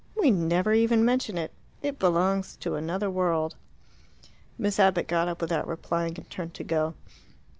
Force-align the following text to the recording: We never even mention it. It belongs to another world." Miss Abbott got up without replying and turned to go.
We 0.19 0.31
never 0.31 0.73
even 0.73 1.05
mention 1.05 1.37
it. 1.37 1.53
It 1.83 1.99
belongs 1.99 2.55
to 2.61 2.73
another 2.73 3.07
world." 3.07 3.53
Miss 4.57 4.79
Abbott 4.79 5.07
got 5.07 5.27
up 5.27 5.41
without 5.41 5.67
replying 5.67 6.15
and 6.17 6.27
turned 6.27 6.55
to 6.55 6.63
go. 6.63 6.95